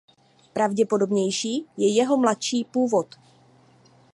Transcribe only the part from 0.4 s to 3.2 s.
Pravděpodobnější je jeho mladší původ.